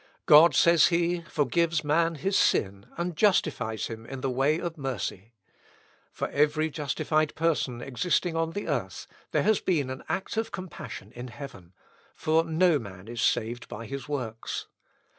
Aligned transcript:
"God," 0.25 0.55
says 0.55 0.87
he, 0.87 1.21
"forgives 1.29 1.83
man 1.83 2.15
his 2.15 2.35
sin, 2.35 2.87
and 2.97 3.15
justifies 3.15 3.85
him 3.85 4.03
in 4.07 4.21
the 4.21 4.31
way 4.31 4.57
of 4.57 4.75
mercy. 4.75 5.35
For 6.11 6.27
every 6.29 6.71
justified 6.71 7.35
person 7.35 7.81
existing 7.83 8.35
on 8.35 8.53
the 8.53 8.67
earth, 8.67 9.05
there 9.29 9.43
has 9.43 9.59
been 9.59 9.91
an 9.91 10.03
act 10.09 10.37
of 10.37 10.51
compassion 10.51 11.11
in 11.11 11.27
heaven; 11.27 11.73
for 12.15 12.43
no 12.43 12.79
man 12.79 13.07
is 13.07 13.21
saved 13.21 13.67
by 13.67 13.85
his 13.85 14.09
works. 14.09 14.65